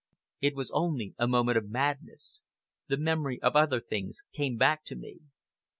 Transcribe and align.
It 0.41 0.55
was 0.55 0.71
only 0.71 1.13
a 1.19 1.27
moment 1.27 1.59
of 1.59 1.69
madness. 1.69 2.41
The 2.87 2.97
memory 2.97 3.39
of 3.43 3.55
other 3.55 3.79
things 3.79 4.23
came 4.33 4.57
back 4.57 4.83
to 4.85 4.95
me. 4.95 5.19